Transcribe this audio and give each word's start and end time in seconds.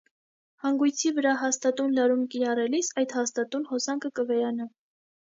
Հանգույցի 0.61 1.09
վրա 1.17 1.33
հաստատուն 1.41 1.91
լարում 1.97 2.23
կիրառելիս 2.35 2.89
այդ 3.01 3.13
հաստատուն 3.17 3.67
հոսանքը 3.73 4.11
կվերանա։ 4.21 4.67